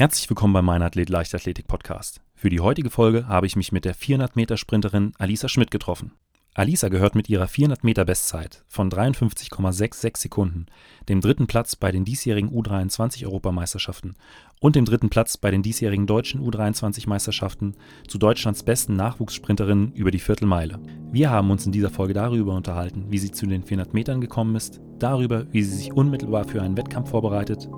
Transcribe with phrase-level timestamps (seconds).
[0.00, 2.22] Herzlich willkommen bei meinem Athlet Leichtathletik Podcast.
[2.34, 6.12] Für die heutige Folge habe ich mich mit der 400 Meter Sprinterin Alisa Schmidt getroffen.
[6.54, 10.68] Alisa gehört mit ihrer 400 Meter Bestzeit von 53,66 Sekunden
[11.10, 14.16] dem dritten Platz bei den diesjährigen U23 Europameisterschaften
[14.60, 17.74] und dem dritten Platz bei den diesjährigen deutschen U23 Meisterschaften
[18.06, 20.78] zu Deutschlands besten Nachwuchssprinterinnen über die Viertelmeile.
[21.10, 24.54] Wir haben uns in dieser Folge darüber unterhalten, wie sie zu den 400 Metern gekommen
[24.54, 27.68] ist, darüber, wie sie sich unmittelbar für einen Wettkampf vorbereitet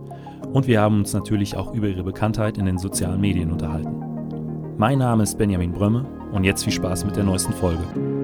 [0.53, 3.95] und wir haben uns natürlich auch über ihre Bekanntheit in den sozialen Medien unterhalten.
[4.77, 8.22] Mein Name ist Benjamin Brömme und jetzt viel Spaß mit der neuesten Folge.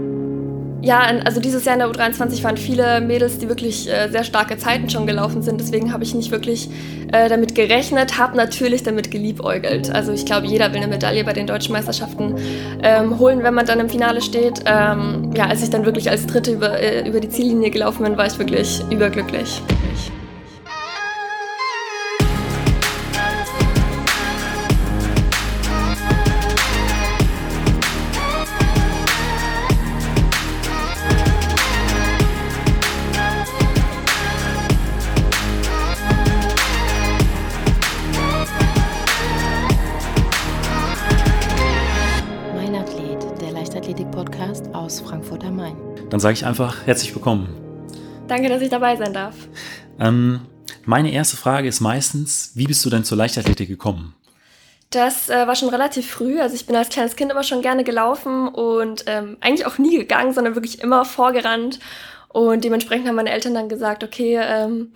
[0.81, 4.57] Ja, also dieses Jahr in der U23 waren viele Mädels, die wirklich äh, sehr starke
[4.59, 5.61] Zeiten schon gelaufen sind.
[5.61, 6.71] Deswegen habe ich nicht wirklich
[7.13, 9.91] äh, damit gerechnet, habe natürlich damit geliebäugelt.
[9.91, 12.37] Also ich glaube, jeder will eine Medaille bei den deutschen Meisterschaften
[12.83, 14.63] ähm, holen, wenn man dann im Finale steht.
[14.67, 18.17] Ähm, ja, als ich dann wirklich als Dritte über, äh, über die Ziellinie gelaufen bin,
[18.17, 19.61] war ich wirklich überglücklich.
[46.19, 47.47] Dann sage ich einfach herzlich willkommen.
[48.27, 49.37] Danke, dass ich dabei sein darf.
[50.01, 50.41] Ähm,
[50.85, 54.17] meine erste Frage ist meistens, wie bist du denn zur Leichtathletik gekommen?
[54.91, 56.41] Das äh, war schon relativ früh.
[56.41, 59.97] Also ich bin als kleines Kind immer schon gerne gelaufen und ähm, eigentlich auch nie
[59.97, 61.79] gegangen, sondern wirklich immer vorgerannt.
[62.31, 64.91] Und dementsprechend haben meine Eltern dann gesagt, okay, ähm,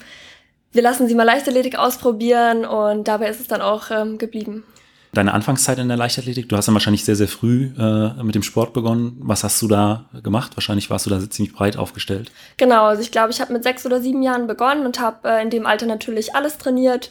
[0.73, 4.65] wir lassen sie mal Leichtathletik ausprobieren und dabei ist es dann auch ähm, geblieben
[5.13, 6.49] deine Anfangszeit in der Leichtathletik?
[6.49, 9.17] Du hast dann wahrscheinlich sehr, sehr früh äh, mit dem Sport begonnen.
[9.21, 10.57] Was hast du da gemacht?
[10.57, 12.33] Wahrscheinlich warst du da ziemlich breit aufgestellt.
[12.57, 15.43] Genau, also ich glaube, ich habe mit sechs oder sieben Jahren begonnen und habe äh,
[15.43, 17.11] in dem Alter natürlich alles trainiert.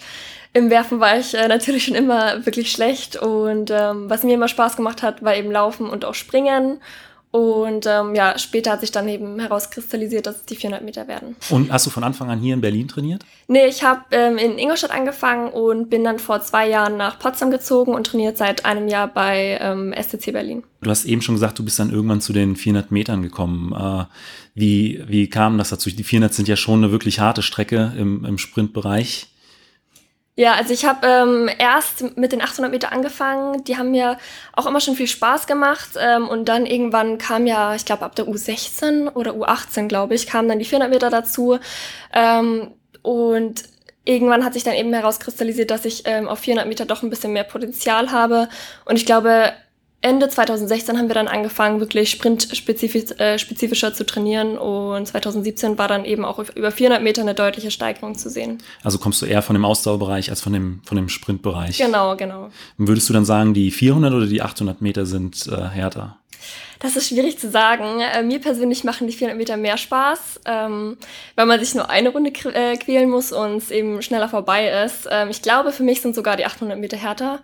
[0.53, 4.47] Im Werfen war ich äh, natürlich schon immer wirklich schlecht und ähm, was mir immer
[4.47, 6.81] Spaß gemacht hat, war eben Laufen und auch Springen.
[7.31, 11.37] Und ähm, ja, später hat sich dann eben herauskristallisiert, dass es die 400 Meter werden.
[11.49, 13.23] Und hast du von Anfang an hier in Berlin trainiert?
[13.47, 17.49] Nee, ich habe ähm, in Ingolstadt angefangen und bin dann vor zwei Jahren nach Potsdam
[17.49, 20.63] gezogen und trainiert seit einem Jahr bei ähm, STC Berlin.
[20.81, 23.73] Du hast eben schon gesagt, du bist dann irgendwann zu den 400 Metern gekommen.
[23.73, 24.05] Äh,
[24.53, 25.89] wie, wie kam das dazu?
[25.89, 29.30] Die 400 sind ja schon eine wirklich harte Strecke im, im Sprintbereich.
[30.35, 33.63] Ja, also ich habe ähm, erst mit den 800 Meter angefangen.
[33.65, 34.17] Die haben mir
[34.53, 35.89] auch immer schon viel Spaß gemacht.
[35.99, 40.27] Ähm, und dann irgendwann kam ja, ich glaube ab der U16 oder U18, glaube ich,
[40.27, 41.59] kamen dann die 400 Meter dazu.
[42.13, 42.71] Ähm,
[43.01, 43.63] und
[44.05, 47.33] irgendwann hat sich dann eben herauskristallisiert, dass ich ähm, auf 400 Meter doch ein bisschen
[47.33, 48.47] mehr Potenzial habe.
[48.85, 49.51] Und ich glaube,
[50.03, 56.05] Ende 2016 haben wir dann angefangen, wirklich sprintspezifischer äh, zu trainieren und 2017 war dann
[56.05, 58.57] eben auch über 400 Meter eine deutliche Steigerung zu sehen.
[58.83, 61.77] Also kommst du eher von dem Ausdauerbereich als von dem, von dem Sprintbereich?
[61.77, 62.49] Genau, genau.
[62.77, 66.17] Würdest du dann sagen, die 400 oder die 800 Meter sind äh, härter?
[66.79, 67.99] Das ist schwierig zu sagen.
[67.99, 70.97] Äh, mir persönlich machen die 400 Meter mehr Spaß, ähm,
[71.35, 75.07] weil man sich nur eine Runde äh, quälen muss und es eben schneller vorbei ist.
[75.11, 77.41] Ähm, ich glaube, für mich sind sogar die 800 Meter härter.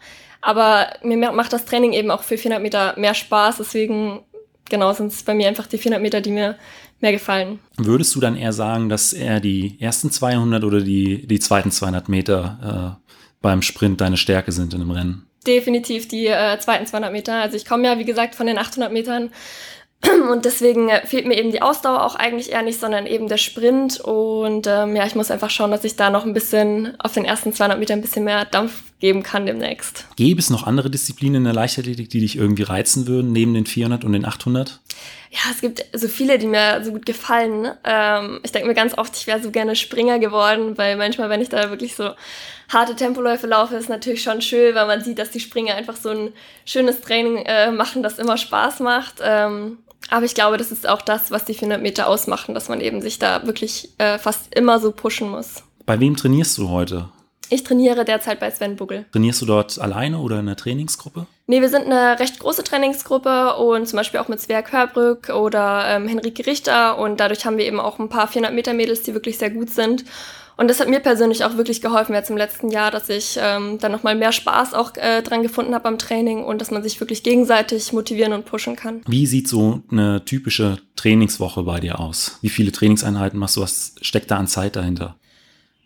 [0.47, 3.57] Aber mir macht das Training eben auch für 400 Meter mehr Spaß.
[3.57, 4.21] Deswegen,
[4.69, 6.55] genau, sind es bei mir einfach die 400 Meter, die mir
[7.01, 7.59] mehr gefallen.
[7.75, 12.07] Würdest du dann eher sagen, dass eher die ersten 200 oder die, die zweiten 200
[12.07, 15.27] Meter äh, beim Sprint deine Stärke sind in einem Rennen?
[15.45, 17.41] Definitiv die äh, zweiten 200 Meter.
[17.41, 19.31] Also ich komme ja, wie gesagt, von den 800 Metern
[20.31, 23.35] und deswegen äh, fehlt mir eben die Ausdauer auch eigentlich eher nicht, sondern eben der
[23.35, 23.99] Sprint.
[23.99, 27.25] Und ähm, ja, ich muss einfach schauen, dass ich da noch ein bisschen auf den
[27.25, 30.05] ersten 200 Metern ein bisschen mehr Dampf geben kann demnächst.
[30.15, 33.65] Gäbe es noch andere Disziplinen in der Leichtathletik, die dich irgendwie reizen würden, neben den
[33.65, 34.79] 400 und den 800?
[35.29, 37.67] Ja, es gibt so viele, die mir so gut gefallen.
[37.83, 41.41] Ähm, ich denke mir ganz oft, ich wäre so gerne Springer geworden, weil manchmal, wenn
[41.41, 42.11] ich da wirklich so
[42.69, 46.09] harte Tempoläufe laufe, ist natürlich schon schön, weil man sieht, dass die Springer einfach so
[46.09, 46.33] ein
[46.65, 49.15] schönes Training äh, machen, das immer Spaß macht.
[49.21, 49.77] Ähm,
[50.09, 53.01] aber ich glaube, das ist auch das, was die 400 Meter ausmachen, dass man eben
[53.01, 55.63] sich da wirklich äh, fast immer so pushen muss.
[55.85, 57.09] Bei wem trainierst du heute?
[57.49, 59.05] Ich trainiere derzeit bei Sven Bugel.
[59.11, 61.27] Trainierst du dort alleine oder in einer Trainingsgruppe?
[61.47, 65.85] Nee, wir sind eine recht große Trainingsgruppe und zum Beispiel auch mit Svea Körbrück oder
[65.87, 69.13] ähm, Henrike Richter und dadurch haben wir eben auch ein paar 400 Meter Mädels, die
[69.13, 70.03] wirklich sehr gut sind.
[70.57, 73.77] Und das hat mir persönlich auch wirklich geholfen jetzt im letzten Jahr, dass ich ähm,
[73.79, 76.99] dann nochmal mehr Spaß auch äh, dran gefunden habe am Training und dass man sich
[76.99, 79.01] wirklich gegenseitig motivieren und pushen kann.
[79.07, 82.39] Wie sieht so eine typische Trainingswoche bei dir aus?
[82.41, 83.61] Wie viele Trainingseinheiten machst du?
[83.61, 85.15] Was steckt da an Zeit dahinter?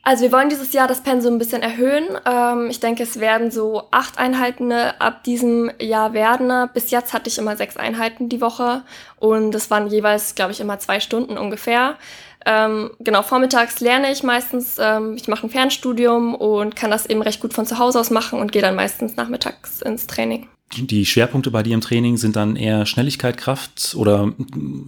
[0.03, 2.06] Also wir wollen dieses Jahr das Pensum ein bisschen erhöhen.
[2.25, 6.69] Ähm, ich denke, es werden so acht Einheiten ab diesem Jahr werden.
[6.74, 8.83] Bis jetzt hatte ich immer sechs Einheiten die Woche
[9.19, 11.98] und das waren jeweils, glaube ich, immer zwei Stunden ungefähr.
[12.44, 17.21] Ähm, genau, vormittags lerne ich meistens, ähm, ich mache ein Fernstudium und kann das eben
[17.21, 20.50] recht gut von zu Hause aus machen und gehe dann meistens nachmittags ins Training.
[20.77, 24.33] Die Schwerpunkte bei dir im Training sind dann eher Schnelligkeit, Kraft oder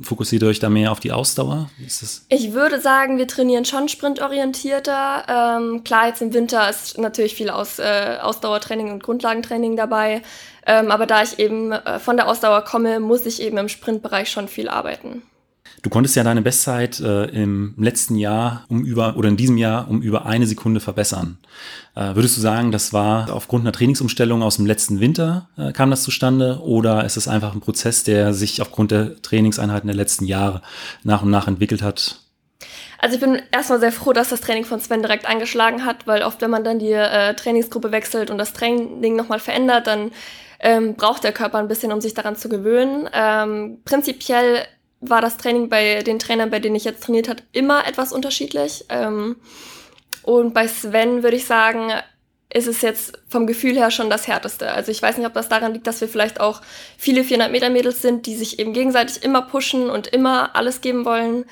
[0.01, 1.69] fokussiert ihr euch da mehr auf die Ausdauer?
[2.30, 5.57] Ich würde sagen, wir trainieren schon sprintorientierter.
[5.59, 10.21] Ähm, klar, jetzt im Winter ist natürlich viel aus, äh, Ausdauertraining und Grundlagentraining dabei.
[10.65, 14.30] Ähm, aber da ich eben äh, von der Ausdauer komme, muss ich eben im Sprintbereich
[14.30, 15.24] schon viel arbeiten.
[15.81, 19.89] Du konntest ja deine Bestzeit äh, im letzten Jahr um über oder in diesem Jahr
[19.89, 21.37] um über eine Sekunde verbessern.
[21.95, 25.89] Äh, würdest du sagen, das war aufgrund einer Trainingsumstellung aus dem letzten Winter äh, kam
[25.89, 30.25] das zustande oder ist es einfach ein Prozess, der sich aufgrund der Trainingseinheiten der letzten
[30.25, 30.61] Jahre
[31.03, 32.19] nach und nach entwickelt hat?
[32.99, 36.23] Also ich bin erstmal sehr froh, dass das Training von Sven direkt angeschlagen hat, weil
[36.23, 40.11] oft, wenn man dann die äh, Trainingsgruppe wechselt und das Training nochmal verändert, dann
[40.59, 43.09] ähm, braucht der Körper ein bisschen, um sich daran zu gewöhnen.
[43.13, 44.65] Ähm, prinzipiell
[45.09, 48.85] war das Training bei den Trainern, bei denen ich jetzt trainiert habe, immer etwas unterschiedlich.
[48.89, 49.35] Ähm,
[50.23, 51.91] und bei Sven würde ich sagen,
[52.53, 54.71] ist es jetzt vom Gefühl her schon das härteste.
[54.71, 56.61] Also ich weiß nicht, ob das daran liegt, dass wir vielleicht auch
[56.97, 61.03] viele 400 Meter Mädels sind, die sich eben gegenseitig immer pushen und immer alles geben
[61.03, 61.45] wollen.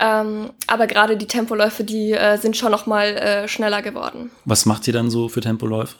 [0.00, 4.30] Ähm, aber gerade die Tempoläufe, die äh, sind schon noch mal äh, schneller geworden.
[4.44, 5.96] Was macht ihr dann so für Tempoläufe?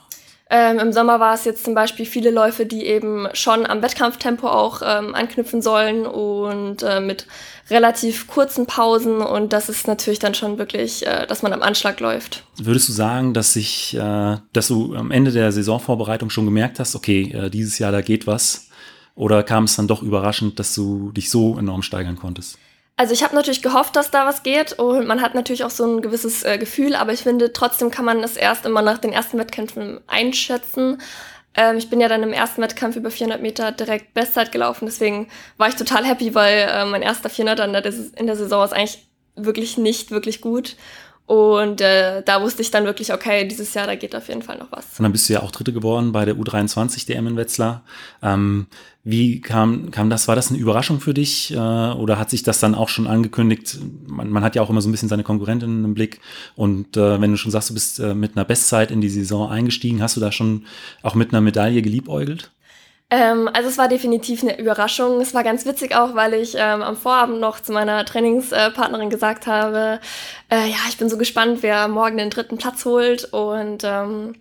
[0.49, 4.47] Ähm, Im Sommer war es jetzt zum Beispiel viele Läufe, die eben schon am Wettkampftempo
[4.47, 7.27] auch ähm, anknüpfen sollen und äh, mit
[7.69, 11.99] relativ kurzen Pausen und das ist natürlich dann schon wirklich, äh, dass man am Anschlag
[11.99, 12.45] läuft.
[12.59, 16.95] Würdest du sagen, dass sich, äh, dass du am Ende der Saisonvorbereitung schon gemerkt hast,
[16.95, 18.69] okay, äh, dieses Jahr da geht was?
[19.17, 22.59] Oder kam es dann doch überraschend, dass du dich so enorm steigern konntest?
[22.99, 25.85] Also ich habe natürlich gehofft, dass da was geht und man hat natürlich auch so
[25.85, 29.13] ein gewisses äh, Gefühl, aber ich finde trotzdem kann man es erst immer nach den
[29.13, 31.03] ersten Wettkämpfen einschätzen.
[31.55, 35.29] Ähm, ich bin ja dann im ersten Wettkampf über 400 Meter direkt Bestzeit gelaufen, deswegen
[35.59, 37.85] war ich total happy, weil äh, mein erster 400 in der,
[38.19, 40.77] in der Saison ist eigentlich wirklich nicht wirklich gut
[41.27, 44.59] und äh, da wusste ich dann wirklich, okay, dieses Jahr, da geht auf jeden Fall
[44.59, 44.87] noch was.
[44.97, 47.83] Und dann bist du ja auch Dritte geworden bei der U23 DM in Wetzlar.
[48.23, 48.69] Ähm,
[49.09, 50.27] wie kam, kam das?
[50.27, 51.53] War das eine Überraschung für dich?
[51.53, 53.79] Äh, oder hat sich das dann auch schon angekündigt?
[54.05, 56.21] Man, man hat ja auch immer so ein bisschen seine Konkurrentinnen im Blick.
[56.57, 59.49] Und äh, wenn du schon sagst, du bist äh, mit einer Bestzeit in die Saison
[59.49, 60.67] eingestiegen, hast du da schon
[61.05, 62.51] auch mit einer Medaille geliebäugelt?
[63.09, 65.21] Ähm, also es war definitiv eine Überraschung.
[65.21, 69.47] Es war ganz witzig auch, weil ich ähm, am Vorabend noch zu meiner Trainingspartnerin gesagt
[69.47, 70.01] habe,
[70.51, 73.33] äh, ja, ich bin so gespannt, wer morgen den dritten Platz holt.
[73.33, 74.35] Und ähm,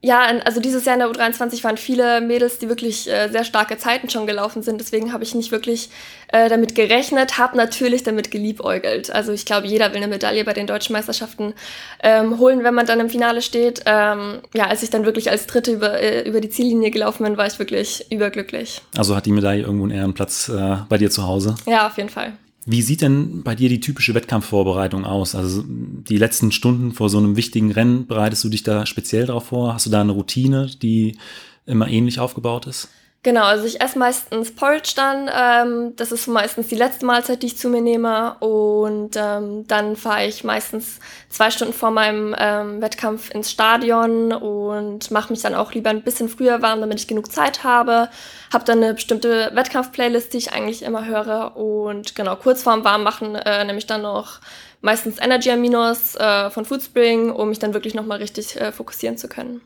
[0.00, 3.78] ja, also dieses Jahr in der U23 waren viele Mädels, die wirklich äh, sehr starke
[3.78, 4.80] Zeiten schon gelaufen sind.
[4.80, 5.90] Deswegen habe ich nicht wirklich
[6.28, 9.10] äh, damit gerechnet, habe natürlich damit geliebäugelt.
[9.10, 11.52] Also ich glaube, jeder will eine Medaille bei den deutschen Meisterschaften
[12.00, 13.82] ähm, holen, wenn man dann im Finale steht.
[13.86, 17.36] Ähm, ja, als ich dann wirklich als Dritte über, äh, über die Ziellinie gelaufen bin,
[17.36, 18.80] war ich wirklich überglücklich.
[18.96, 21.56] Also hat die Medaille irgendwo einen Ehrenplatz äh, bei dir zu Hause?
[21.66, 22.34] Ja, auf jeden Fall.
[22.70, 25.34] Wie sieht denn bei dir die typische Wettkampfvorbereitung aus?
[25.34, 29.46] Also die letzten Stunden vor so einem wichtigen Rennen, bereitest du dich da speziell drauf
[29.46, 29.72] vor?
[29.72, 31.16] Hast du da eine Routine, die
[31.64, 32.90] immer ähnlich aufgebaut ist?
[33.24, 35.28] Genau, also ich esse meistens Porridge dann.
[35.34, 38.36] Ähm, das ist meistens die letzte Mahlzeit, die ich zu mir nehme.
[38.38, 45.10] Und ähm, dann fahre ich meistens zwei Stunden vor meinem ähm, Wettkampf ins Stadion und
[45.10, 48.08] mache mich dann auch lieber ein bisschen früher warm, damit ich genug Zeit habe.
[48.52, 51.56] Habe dann eine bestimmte Wettkampf-Playlist, die ich eigentlich immer höre.
[51.56, 54.40] Und genau, kurz vorm Warmmachen äh, nehme ich dann noch
[54.80, 59.28] meistens Energy Aminos äh, von Foodspring, um mich dann wirklich nochmal richtig äh, fokussieren zu
[59.28, 59.60] können.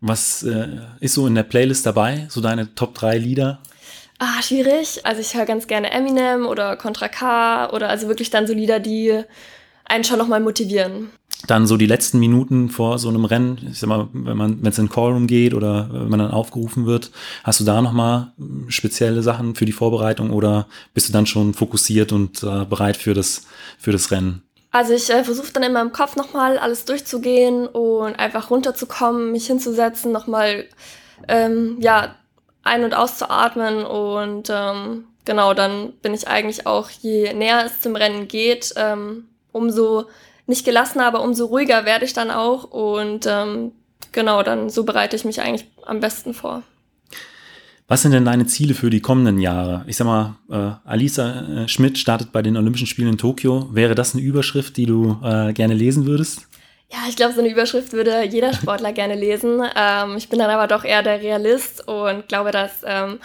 [0.00, 0.68] Was äh,
[1.00, 2.26] ist so in der Playlist dabei?
[2.30, 3.60] So deine Top 3 Lieder?
[4.18, 5.04] Ah, schwierig.
[5.04, 8.80] Also ich höre ganz gerne Eminem oder Contra K oder also wirklich dann so Lieder,
[8.80, 9.22] die
[9.84, 11.10] einen schon nochmal motivieren.
[11.46, 14.70] Dann so die letzten Minuten vor so einem Rennen, ich sag mal, wenn man, wenn
[14.70, 17.10] es in den Callroom geht oder wenn man dann aufgerufen wird,
[17.44, 18.32] hast du da nochmal
[18.68, 23.14] spezielle Sachen für die Vorbereitung oder bist du dann schon fokussiert und äh, bereit für
[23.14, 23.46] das,
[23.78, 24.42] für das Rennen?
[24.70, 29.46] Also ich äh, versuche dann in meinem Kopf nochmal alles durchzugehen und einfach runterzukommen, mich
[29.46, 30.66] hinzusetzen, nochmal
[31.28, 32.14] ähm, ja,
[32.62, 37.96] ein- und auszuatmen und ähm, genau, dann bin ich eigentlich auch, je näher es zum
[37.96, 40.06] Rennen geht, ähm, umso
[40.46, 43.72] nicht gelassener, aber umso ruhiger werde ich dann auch und ähm,
[44.12, 46.62] genau, dann so bereite ich mich eigentlich am besten vor.
[47.90, 49.82] Was sind denn deine Ziele für die kommenden Jahre?
[49.88, 53.68] Ich sag mal, äh, Alisa äh, Schmidt startet bei den Olympischen Spielen in Tokio.
[53.72, 56.46] Wäre das eine Überschrift, die du äh, gerne lesen würdest?
[56.92, 59.60] Ja, ich glaube, so eine Überschrift würde jeder Sportler gerne lesen.
[59.74, 63.18] Ähm, ich bin dann aber doch eher der Realist und glaube, dass ähm,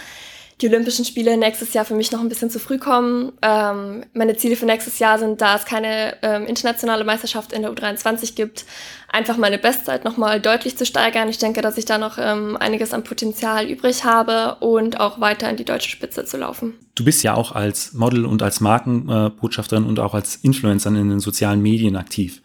[0.61, 3.33] die Olympischen Spiele nächstes Jahr für mich noch ein bisschen zu früh kommen.
[3.41, 7.71] Ähm, meine Ziele für nächstes Jahr sind, da es keine ähm, internationale Meisterschaft in der
[7.71, 8.65] U23 gibt,
[9.11, 11.27] einfach meine Bestzeit nochmal deutlich zu steigern.
[11.27, 15.49] Ich denke, dass ich da noch ähm, einiges an Potenzial übrig habe und auch weiter
[15.49, 16.73] in die deutsche Spitze zu laufen.
[16.95, 21.19] Du bist ja auch als Model und als Markenbotschafterin und auch als Influencerin in den
[21.19, 22.41] sozialen Medien aktiv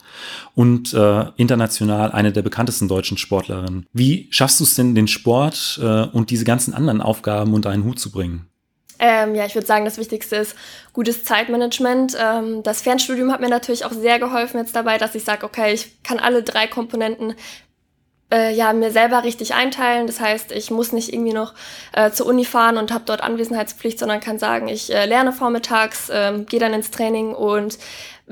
[0.55, 3.87] und äh, international eine der bekanntesten deutschen Sportlerinnen.
[3.93, 7.85] Wie schaffst du es denn, den Sport äh, und diese ganzen anderen Aufgaben unter einen
[7.85, 8.47] Hut zu bringen?
[9.03, 10.55] Ähm, ja, ich würde sagen, das Wichtigste ist
[10.93, 12.17] gutes Zeitmanagement.
[12.21, 15.73] Ähm, das Fernstudium hat mir natürlich auch sehr geholfen jetzt dabei, dass ich sage, okay,
[15.73, 17.35] ich kann alle drei Komponenten
[18.31, 20.07] äh, ja mir selber richtig einteilen.
[20.07, 21.55] Das heißt, ich muss nicht irgendwie noch
[21.93, 26.11] äh, zur Uni fahren und habe dort Anwesenheitspflicht, sondern kann sagen, ich äh, lerne vormittags,
[26.11, 27.79] äh, gehe dann ins Training und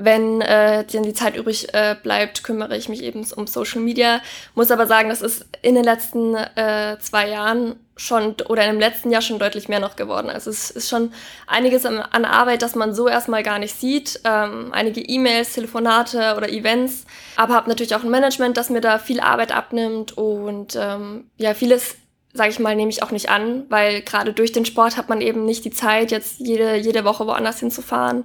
[0.01, 4.21] wenn äh, dann die Zeit übrig äh, bleibt, kümmere ich mich eben um Social Media.
[4.55, 9.11] Muss aber sagen, das ist in den letzten äh, zwei Jahren schon oder im letzten
[9.11, 10.29] Jahr schon deutlich mehr noch geworden.
[10.29, 11.11] Also es ist schon
[11.47, 14.21] einiges an, an Arbeit, das man so erstmal gar nicht sieht.
[14.23, 18.99] Ähm, einige E-Mails, Telefonate oder Events, aber habe natürlich auch ein Management, das mir da
[18.99, 21.97] viel Arbeit abnimmt und ähm, ja, vieles
[22.31, 25.19] sage ich mal, nehme ich auch nicht an, weil gerade durch den Sport hat man
[25.19, 28.23] eben nicht die Zeit, jetzt jede, jede Woche woanders hinzufahren.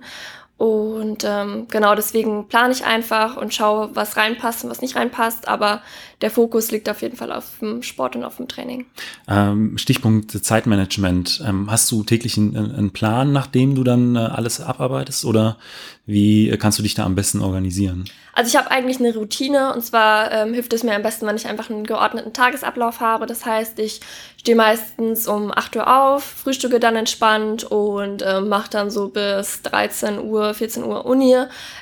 [0.64, 5.46] Und ähm, genau deswegen plane ich einfach und schaue, was reinpasst und was nicht reinpasst.
[5.46, 5.82] Aber
[6.24, 8.86] der Fokus liegt auf jeden Fall auf dem Sport und auf dem Training.
[9.28, 11.44] Ähm, Stichpunkt Zeitmanagement.
[11.46, 15.26] Ähm, hast du täglich einen, einen, Plan, nachdem du dann äh, alles abarbeitest?
[15.26, 15.58] Oder
[16.06, 18.06] wie kannst du dich da am besten organisieren?
[18.32, 21.36] Also ich habe eigentlich eine Routine und zwar ähm, hilft es mir am besten, wenn
[21.36, 23.26] ich einfach einen geordneten Tagesablauf habe.
[23.26, 24.00] Das heißt, ich
[24.40, 29.60] stehe meistens um 8 Uhr auf, frühstücke dann entspannt und äh, mache dann so bis
[29.60, 31.36] 13 Uhr, 14 Uhr Uni.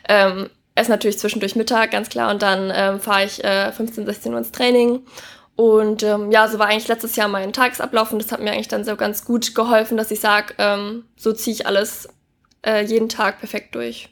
[0.08, 4.32] Ähm, esse natürlich zwischendurch Mittag, ganz klar, und dann ähm, fahre ich äh, 15, 16
[4.32, 5.00] Uhr ins Training.
[5.54, 8.68] Und ähm, ja, so war eigentlich letztes Jahr mein Tagesablauf und das hat mir eigentlich
[8.68, 12.08] dann so ganz gut geholfen, dass ich sage, ähm, so ziehe ich alles
[12.64, 14.08] äh, jeden Tag perfekt durch.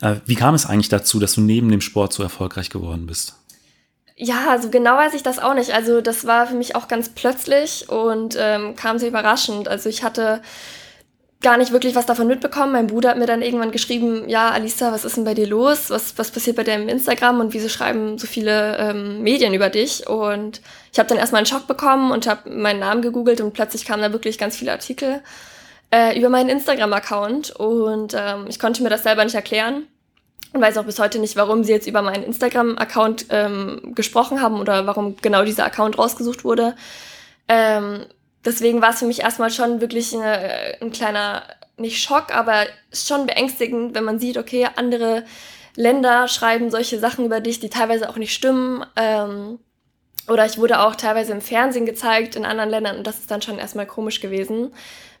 [0.00, 3.34] Äh, wie kam es eigentlich dazu, dass du neben dem Sport so erfolgreich geworden bist?
[4.16, 5.72] Ja, also genau weiß ich das auch nicht.
[5.72, 9.68] Also das war für mich auch ganz plötzlich und ähm, kam sehr überraschend.
[9.68, 10.40] Also ich hatte
[11.44, 12.72] gar nicht wirklich was davon mitbekommen.
[12.72, 15.90] Mein Bruder hat mir dann irgendwann geschrieben, ja, Alisa, was ist denn bei dir los?
[15.90, 20.08] Was, was passiert bei deinem Instagram und wieso schreiben so viele ähm, Medien über dich?
[20.08, 20.60] Und
[20.92, 24.02] ich habe dann erstmal einen Schock bekommen und habe meinen Namen gegoogelt und plötzlich kamen
[24.02, 25.22] da wirklich ganz viele Artikel
[25.92, 29.84] äh, über meinen Instagram-Account und ähm, ich konnte mir das selber nicht erklären
[30.52, 34.60] und weiß auch bis heute nicht, warum sie jetzt über meinen Instagram-Account ähm, gesprochen haben
[34.60, 36.74] oder warum genau dieser Account rausgesucht wurde.
[37.48, 38.06] Ähm,
[38.44, 41.42] deswegen war es für mich erstmal schon wirklich eine, ein kleiner,
[41.76, 45.24] nicht Schock, aber schon beängstigend, wenn man sieht, okay, andere
[45.76, 48.84] Länder schreiben solche Sachen über dich, die teilweise auch nicht stimmen.
[48.96, 49.58] Ähm,
[50.28, 53.42] oder ich wurde auch teilweise im Fernsehen gezeigt in anderen Ländern und das ist dann
[53.42, 54.70] schon erstmal komisch gewesen.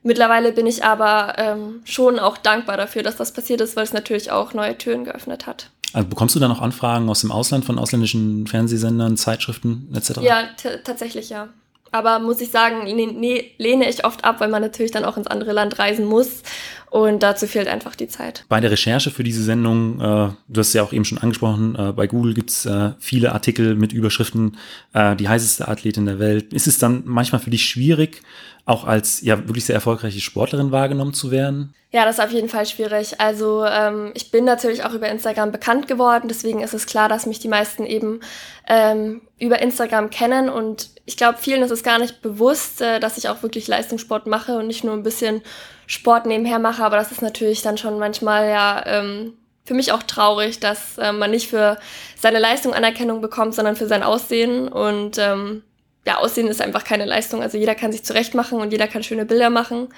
[0.02, 3.92] Mittlerweile bin ich aber ähm, schon auch dankbar dafür, dass das passiert ist, weil es
[3.92, 5.70] natürlich auch neue Türen geöffnet hat.
[5.92, 10.20] Also bekommst du da noch Anfragen aus dem Ausland von ausländischen Fernsehsendern, Zeitschriften etc.?
[10.20, 10.48] Ja,
[10.84, 11.48] tatsächlich ja.
[11.94, 15.28] Aber muss ich sagen, nee, lehne ich oft ab, weil man natürlich dann auch ins
[15.28, 16.42] andere Land reisen muss.
[16.90, 18.44] Und dazu fehlt einfach die Zeit.
[18.48, 21.92] Bei der Recherche für diese Sendung, äh, du hast ja auch eben schon angesprochen, äh,
[21.92, 24.56] bei Google gibt's äh, viele Artikel mit Überschriften,
[24.92, 26.52] äh, die heißeste Athletin der Welt.
[26.52, 28.22] Ist es dann manchmal für dich schwierig,
[28.64, 31.74] auch als ja wirklich sehr erfolgreiche Sportlerin wahrgenommen zu werden?
[31.92, 33.20] Ja, das ist auf jeden Fall schwierig.
[33.20, 37.26] Also ähm, ich bin natürlich auch über Instagram bekannt geworden, deswegen ist es klar, dass
[37.26, 38.18] mich die meisten eben
[38.66, 43.18] ähm, über Instagram kennen und ich glaube, vielen ist es gar nicht bewusst, äh, dass
[43.18, 45.42] ich auch wirklich Leistungssport mache und nicht nur ein bisschen
[45.86, 49.34] Sport nebenher mache, aber das ist natürlich dann schon manchmal ja ähm,
[49.64, 51.78] für mich auch traurig, dass äh, man nicht für
[52.18, 55.62] seine Leistung Anerkennung bekommt, sondern für sein Aussehen und ähm,
[56.06, 57.42] ja, Aussehen ist einfach keine Leistung.
[57.42, 59.88] Also jeder kann sich zurecht machen und jeder kann schöne Bilder machen.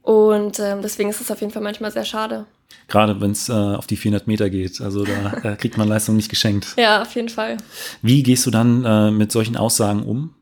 [0.00, 2.46] Und ähm, deswegen ist es auf jeden Fall manchmal sehr schade.
[2.88, 4.80] Gerade wenn es äh, auf die 400 Meter geht.
[4.80, 6.74] Also da äh, kriegt man Leistung nicht geschenkt.
[6.76, 7.58] Ja, auf jeden Fall.
[8.00, 10.34] Wie gehst du dann äh, mit solchen Aussagen um?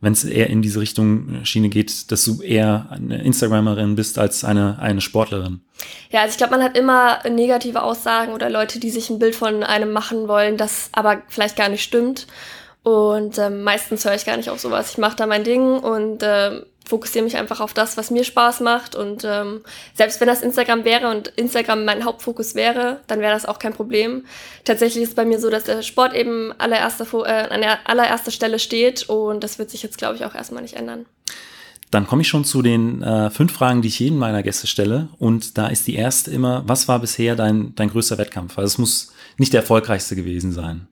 [0.00, 4.44] Wenn es eher in diese Richtung Schiene geht, dass du eher eine Instagramerin bist als
[4.44, 5.60] eine, eine Sportlerin?
[6.10, 9.34] Ja, also ich glaube, man hat immer negative Aussagen oder Leute, die sich ein Bild
[9.34, 12.28] von einem machen wollen, das aber vielleicht gar nicht stimmt.
[12.84, 14.92] Und ähm, meistens höre ich gar nicht auf sowas.
[14.92, 18.60] Ich mache da mein Ding und ähm, fokussiere mich einfach auf das, was mir Spaß
[18.60, 18.94] macht.
[18.94, 19.60] Und ähm,
[19.94, 23.74] selbst wenn das Instagram wäre und Instagram mein Hauptfokus wäre, dann wäre das auch kein
[23.74, 24.24] Problem.
[24.64, 28.30] Tatsächlich ist es bei mir so, dass der Sport eben allererster, äh, an der allererster
[28.30, 31.04] Stelle steht und das wird sich jetzt, glaube ich, auch erstmal nicht ändern.
[31.90, 35.08] Dann komme ich schon zu den äh, fünf Fragen, die ich jedem meiner Gäste stelle.
[35.18, 38.58] Und da ist die erste immer, was war bisher dein, dein größter Wettkampf?
[38.58, 40.86] Also es muss nicht der erfolgreichste gewesen sein.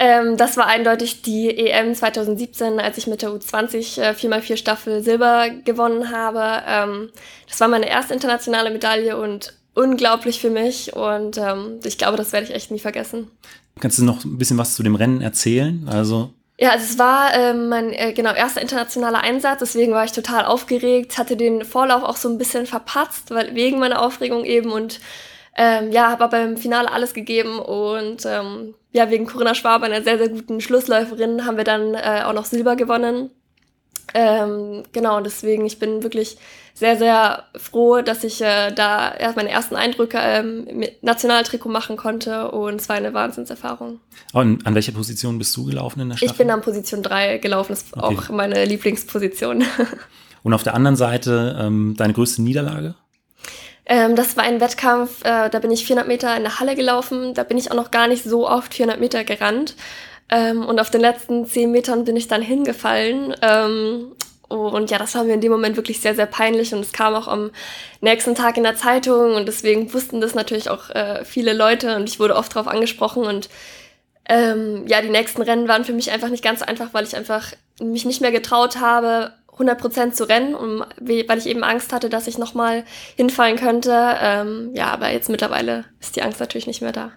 [0.00, 5.02] Ähm, das war eindeutig die EM 2017, als ich mit der U20 äh, 4x4 Staffel
[5.02, 6.62] Silber gewonnen habe.
[6.66, 7.10] Ähm,
[7.48, 12.32] das war meine erste internationale Medaille und unglaublich für mich und ähm, ich glaube, das
[12.32, 13.30] werde ich echt nie vergessen.
[13.80, 15.88] Kannst du noch ein bisschen was zu dem Rennen erzählen?
[15.88, 20.10] Also ja, also es war ähm, mein äh, genau erster internationaler Einsatz, deswegen war ich
[20.10, 24.72] total aufgeregt, hatte den Vorlauf auch so ein bisschen verpatzt, weil wegen meiner Aufregung eben
[24.72, 24.98] und
[25.60, 30.02] ähm, ja, habe aber im Finale alles gegeben und ähm, ja, wegen Corinna Schwab, einer
[30.02, 33.30] sehr, sehr guten Schlussläuferin, haben wir dann äh, auch noch Silber gewonnen.
[34.14, 36.38] Ähm, genau, und deswegen, ich bin wirklich
[36.74, 41.96] sehr, sehr froh, dass ich äh, da erst meine ersten Eindrücke ähm, mit Nationaltrikot machen
[41.96, 43.98] konnte und es war eine Wahnsinnserfahrung.
[44.32, 46.32] Und an welcher Position bist du gelaufen in der Staffel?
[46.32, 48.16] Ich bin an Position 3 gelaufen, das ist okay.
[48.16, 49.64] auch meine Lieblingsposition.
[50.44, 52.94] und auf der anderen Seite ähm, deine größte Niederlage?
[53.88, 57.32] Ähm, das war ein Wettkampf, äh, da bin ich 400 Meter in der Halle gelaufen,
[57.34, 59.74] da bin ich auch noch gar nicht so oft 400 Meter gerannt.
[60.30, 63.34] Ähm, und auf den letzten 10 Metern bin ich dann hingefallen.
[63.40, 64.12] Ähm,
[64.48, 66.74] und ja, das war mir in dem Moment wirklich sehr, sehr peinlich.
[66.74, 67.50] Und es kam auch am
[68.00, 69.34] nächsten Tag in der Zeitung.
[69.34, 71.96] Und deswegen wussten das natürlich auch äh, viele Leute.
[71.96, 73.24] Und ich wurde oft darauf angesprochen.
[73.24, 73.48] Und
[74.28, 77.16] ähm, ja, die nächsten Rennen waren für mich einfach nicht ganz so einfach, weil ich
[77.16, 82.08] einfach mich nicht mehr getraut habe, 100% zu rennen, um, weil ich eben Angst hatte,
[82.08, 82.84] dass ich nochmal
[83.16, 84.16] hinfallen könnte.
[84.20, 87.12] Ähm, ja, aber jetzt mittlerweile ist die Angst natürlich nicht mehr da.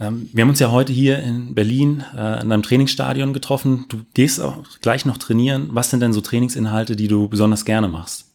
[0.00, 3.86] Ähm, wir haben uns ja heute hier in Berlin äh, in einem Trainingsstadion getroffen.
[3.88, 5.68] Du gehst auch gleich noch trainieren.
[5.72, 8.26] Was sind denn so Trainingsinhalte, die du besonders gerne machst?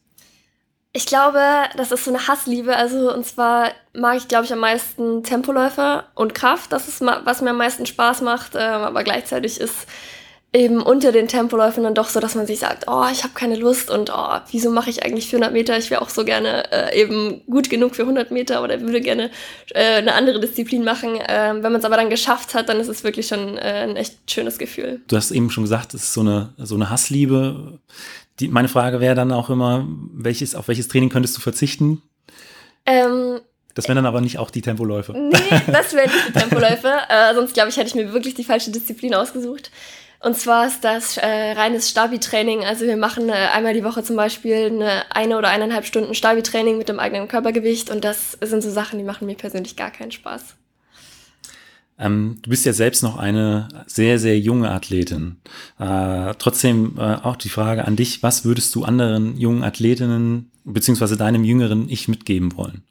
[0.94, 1.42] Ich glaube,
[1.76, 2.76] das ist so eine Hassliebe.
[2.76, 6.72] Also, und zwar mag ich, glaube ich, am meisten Tempoläufer und Kraft.
[6.72, 8.54] Das ist, was mir am meisten Spaß macht.
[8.56, 9.88] Ähm, aber gleichzeitig ist
[10.54, 13.56] eben unter den Tempoläufen dann doch so, dass man sich sagt, oh, ich habe keine
[13.56, 15.78] Lust und oh, wieso mache ich eigentlich 400 Meter?
[15.78, 19.30] Ich wäre auch so gerne äh, eben gut genug für 100 Meter oder würde gerne
[19.74, 21.16] äh, eine andere Disziplin machen.
[21.16, 23.98] Äh, wenn man es aber dann geschafft hat, dann ist es wirklich schon äh, ein
[23.98, 25.02] echt schönes Gefühl.
[25.08, 27.80] Du hast eben schon gesagt, es ist so eine, so eine Hassliebe.
[28.40, 32.02] Die, meine Frage wäre dann auch immer, welches, auf welches Training könntest du verzichten?
[32.86, 33.42] Ähm,
[33.74, 35.12] das wären dann aber nicht auch die Tempoläufe.
[35.12, 36.92] Nee, das wären nicht die Tempoläufe.
[37.10, 39.72] äh, sonst glaube ich, hätte ich mir wirklich die falsche Disziplin ausgesucht.
[40.20, 42.66] Und zwar ist das äh, reines Stabi-Training.
[42.66, 46.78] Also wir machen äh, einmal die Woche zum Beispiel eine, eine oder eineinhalb Stunden Stabi-Training
[46.78, 47.92] mit dem eigenen Körpergewicht.
[47.92, 50.56] Und das sind so Sachen, die machen mir persönlich gar keinen Spaß.
[52.00, 55.38] Ähm, du bist ja selbst noch eine sehr, sehr junge Athletin.
[55.80, 61.18] Äh, trotzdem äh, auch die Frage an dich, was würdest du anderen jungen Athletinnen beziehungsweise
[61.18, 62.84] deinem jüngeren Ich mitgeben wollen?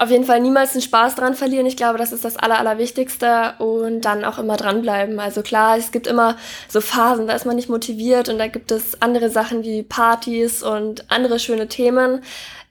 [0.00, 1.66] Auf jeden Fall niemals den Spaß dran verlieren.
[1.66, 5.20] Ich glaube, das ist das Aller, Allerwichtigste und dann auch immer dranbleiben.
[5.20, 8.70] Also klar, es gibt immer so Phasen, da ist man nicht motiviert und da gibt
[8.70, 12.22] es andere Sachen wie Partys und andere schöne Themen.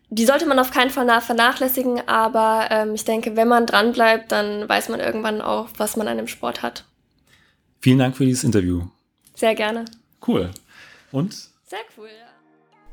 [0.10, 4.68] Die sollte man auf keinen Fall vernachlässigen, aber ähm, ich denke, wenn man dranbleibt, dann
[4.68, 6.84] weiß man irgendwann auch, was man an dem Sport hat.
[7.80, 8.88] Vielen Dank für dieses Interview.
[9.36, 9.86] Sehr gerne.
[10.28, 10.50] Cool.
[11.12, 11.34] Und?
[11.68, 12.38] Sehr cool, ja.